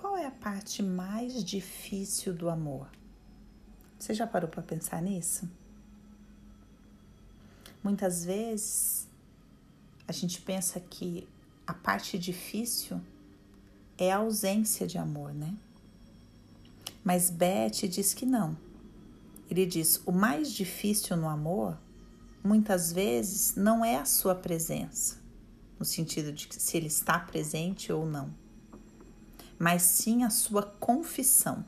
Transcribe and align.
qual 0.00 0.16
é 0.16 0.26
a 0.26 0.30
parte 0.30 0.82
mais 0.82 1.44
difícil 1.44 2.32
do 2.32 2.48
amor? 2.48 2.88
Você 3.98 4.14
já 4.14 4.26
parou 4.26 4.48
para 4.48 4.62
pensar 4.62 5.02
nisso? 5.02 5.46
Muitas 7.84 8.24
vezes 8.24 9.06
a 10.08 10.12
gente 10.12 10.40
pensa 10.40 10.80
que 10.80 11.28
a 11.66 11.74
parte 11.74 12.18
difícil 12.18 12.98
é 13.98 14.10
a 14.10 14.16
ausência 14.16 14.86
de 14.86 14.96
amor, 14.96 15.34
né? 15.34 15.54
Mas 17.04 17.28
Beth 17.28 17.86
diz 17.88 18.14
que 18.14 18.24
não. 18.24 18.56
Ele 19.50 19.66
diz: 19.66 20.02
o 20.06 20.12
mais 20.12 20.50
difícil 20.50 21.14
no 21.16 21.28
amor, 21.28 21.78
muitas 22.42 22.90
vezes, 22.90 23.54
não 23.54 23.84
é 23.84 23.96
a 23.96 24.06
sua 24.06 24.34
presença, 24.34 25.18
no 25.78 25.84
sentido 25.84 26.32
de 26.32 26.48
se 26.50 26.76
ele 26.78 26.86
está 26.86 27.18
presente 27.18 27.92
ou 27.92 28.06
não, 28.06 28.34
mas 29.60 29.82
sim 29.82 30.24
a 30.24 30.30
sua 30.30 30.62
confissão. 30.62 31.62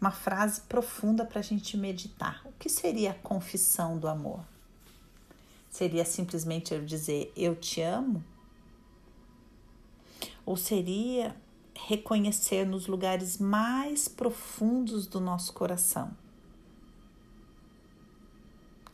Uma 0.00 0.12
frase 0.12 0.60
profunda 0.60 1.24
para 1.24 1.40
a 1.40 1.42
gente 1.42 1.76
meditar. 1.76 2.40
O 2.44 2.52
que 2.52 2.68
seria 2.68 3.10
a 3.10 3.14
confissão 3.14 3.98
do 3.98 4.06
amor? 4.06 4.44
Seria 5.68 6.04
simplesmente 6.04 6.72
eu 6.72 6.84
dizer 6.84 7.32
eu 7.36 7.56
te 7.56 7.82
amo? 7.82 8.22
Ou 10.44 10.56
seria 10.56 11.34
reconhecer 11.74 12.64
nos 12.64 12.86
lugares 12.86 13.38
mais 13.38 14.06
profundos 14.06 15.04
do 15.08 15.20
nosso 15.20 15.52
coração 15.52 16.16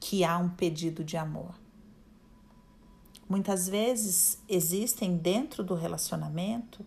que 0.01 0.24
há 0.24 0.38
um 0.38 0.48
pedido 0.48 1.04
de 1.04 1.18
amor. 1.18 1.54
Muitas 3.32 3.66
vezes 3.66 4.42
existem 4.46 5.16
dentro 5.16 5.64
do 5.64 5.74
relacionamento 5.74 6.84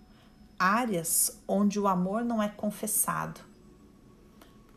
áreas 0.59 1.41
onde 1.47 1.79
o 1.79 1.87
amor 1.87 2.23
não 2.23 2.39
é 2.39 2.47
confessado, 2.47 3.41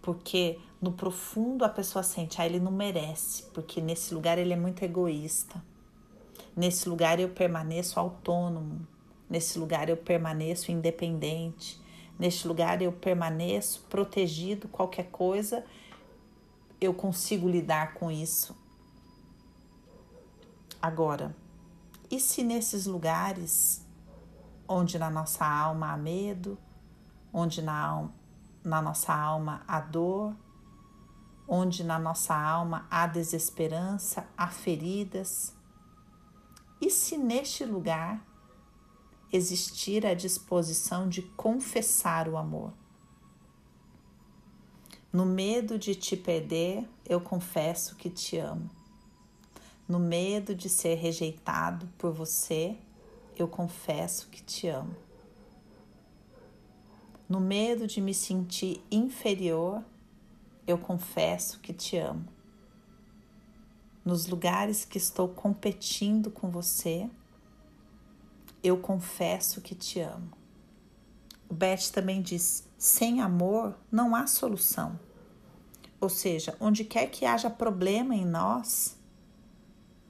porque 0.01 0.59
no 0.81 0.93
profundo 0.93 1.67
a 1.67 1.69
pessoa 1.69 2.03
sente, 2.03 2.41
ah, 2.41 2.47
ele 2.47 2.59
não 2.59 2.73
merece, 2.73 3.43
porque 3.53 3.83
nesse 3.83 4.15
lugar 4.15 4.39
ele 4.39 4.55
é 4.55 4.57
muito 4.57 4.83
egoísta. 4.83 5.63
Nesse 6.57 6.89
lugar 6.89 7.21
eu 7.21 7.29
permaneço 7.29 8.01
autônomo, 8.01 8.87
Nesse 9.29 9.59
lugar 9.59 9.91
eu 9.91 9.97
permaneço 9.99 10.73
independente. 10.73 11.79
Neste 12.19 12.49
lugar 12.49 12.81
eu 12.81 12.91
permaneço 12.91 13.85
protegido. 13.91 14.69
Qualquer 14.69 15.11
coisa 15.11 15.63
eu 16.81 16.95
consigo 16.95 17.47
lidar 17.47 17.93
com 17.93 18.11
isso. 18.11 18.57
Agora, 20.81 21.37
e 22.11 22.19
se 22.19 22.43
nesses 22.43 22.87
lugares 22.87 23.87
onde 24.67 24.99
na 24.99 25.11
nossa 25.11 25.47
alma 25.47 25.93
há 25.93 25.97
medo, 25.97 26.59
onde 27.33 27.63
na, 27.63 28.09
na 28.63 28.83
nossa 28.83 29.15
alma 29.15 29.63
há 29.67 29.81
dor, 29.81 30.37
onde 31.47 31.83
na 31.83 31.99
nossa 31.99 32.35
alma 32.35 32.87
há 32.91 33.07
desesperança, 33.07 34.29
há 34.37 34.49
feridas, 34.49 35.57
e 36.81 36.91
se 36.91 37.17
neste 37.17 37.65
lugar 37.65 38.25
existir 39.33 40.07
a 40.07 40.15
disposição 40.15 41.09
de 41.09 41.23
confessar 41.23 42.29
o 42.29 42.37
amor. 42.37 42.73
No 45.13 45.25
medo 45.25 45.79
de 45.79 45.95
te 45.95 46.17
perder, 46.17 46.89
eu 47.07 47.21
confesso 47.21 47.97
que 47.97 48.11
te 48.11 48.37
amo. 48.37 48.78
No 49.89 49.99
medo 49.99 50.55
de 50.55 50.69
ser 50.69 50.97
rejeitado 50.97 51.89
por 51.97 52.13
você, 52.13 52.77
eu 53.35 53.49
confesso 53.49 54.29
que 54.29 54.43
te 54.43 54.69
amo. 54.69 54.95
No 57.27 57.41
medo 57.41 57.87
de 57.87 57.99
me 58.01 58.13
sentir 58.13 58.85
inferior, 58.91 59.83
eu 60.67 60.77
confesso 60.77 61.59
que 61.61 61.73
te 61.73 61.97
amo. 61.97 62.27
Nos 64.05 64.27
lugares 64.27 64.85
que 64.85 64.99
estou 64.99 65.29
competindo 65.29 66.31
com 66.31 66.51
você, 66.51 67.09
eu 68.63 68.77
confesso 68.77 69.63
que 69.63 69.75
te 69.75 70.01
amo. 70.01 70.33
O 71.49 71.55
Beth 71.55 71.91
também 71.93 72.21
diz: 72.21 72.69
sem 72.77 73.23
amor 73.23 73.75
não 73.91 74.15
há 74.15 74.27
solução. 74.27 75.01
Ou 75.99 76.11
seja, 76.11 76.55
onde 76.61 76.85
quer 76.85 77.07
que 77.07 77.25
haja 77.25 77.49
problema 77.49 78.15
em 78.15 78.27
nós, 78.27 78.98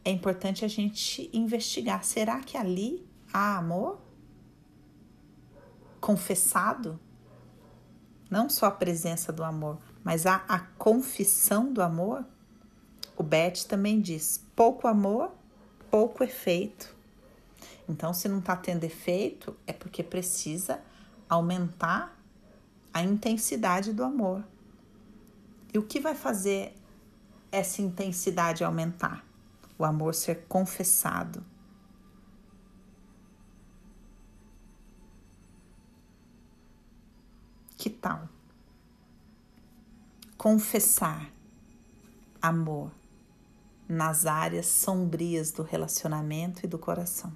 é 0.09 0.11
importante 0.11 0.65
a 0.65 0.69
gente 0.69 1.29
investigar: 1.35 2.03
será 2.03 2.41
que 2.41 2.57
ali 2.57 3.07
há 3.31 3.59
amor? 3.59 4.01
Confessado? 6.01 6.99
Não 8.31 8.49
só 8.49 8.67
a 8.67 8.71
presença 8.71 9.31
do 9.31 9.45
amor, 9.45 9.79
mas 10.03 10.25
há 10.25 10.37
a 10.49 10.61
confissão 10.61 11.71
do 11.71 11.83
amor? 11.83 12.25
O 13.19 13.23
Beth 13.23 13.65
também 13.69 14.01
diz: 14.01 14.43
pouco 14.57 14.89
amor, 14.89 15.31
pouco 15.91 16.25
efeito. 16.25 16.97
Então, 17.87 18.15
se 18.15 18.31
não 18.31 18.39
está 18.39 18.57
tendo 18.57 18.85
efeito, 18.85 19.55
é 19.67 19.75
porque 19.75 20.03
precisa 20.03 20.81
aumentar 21.29 22.19
a 22.95 23.03
intensidade 23.03 23.93
do 23.93 24.03
amor. 24.03 24.43
E 25.73 25.79
o 25.79 25.83
que 25.83 26.01
vai 26.01 26.15
fazer 26.15 26.75
essa 27.53 27.83
intensidade 27.83 28.65
aumentar? 28.65 29.28
O 29.79 29.85
amor 29.85 30.15
ser 30.15 30.47
confessado. 30.49 31.45
Que 37.77 37.89
tal? 37.89 38.29
Confessar 40.37 41.31
amor 42.43 42.91
nas 43.89 44.27
áreas 44.27 44.67
sombrias 44.67 45.53
do 45.53 45.63
relacionamento 45.63 46.67
e 46.67 46.69
do 46.69 46.79
coração. 46.79 47.33